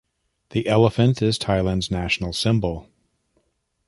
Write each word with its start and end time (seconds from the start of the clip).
The 0.49 0.65
elephant 0.67 1.21
is 1.21 1.37
Thailand's 1.37 1.91
national 1.91 2.33
symbol. 2.33 2.89